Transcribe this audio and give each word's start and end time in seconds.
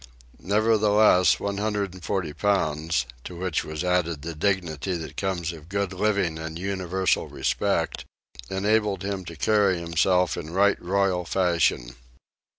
Nevertheless, 0.41 1.39
one 1.39 1.59
hundred 1.59 1.93
and 1.93 2.03
forty 2.03 2.33
pounds, 2.33 3.05
to 3.23 3.35
which 3.35 3.63
was 3.63 3.83
added 3.83 4.23
the 4.23 4.33
dignity 4.33 4.97
that 4.97 5.15
comes 5.15 5.53
of 5.53 5.69
good 5.69 5.93
living 5.93 6.39
and 6.39 6.57
universal 6.57 7.27
respect, 7.27 8.05
enabled 8.49 9.03
him 9.03 9.23
to 9.25 9.35
carry 9.35 9.77
himself 9.77 10.37
in 10.37 10.49
right 10.53 10.81
royal 10.81 11.23
fashion. 11.23 11.97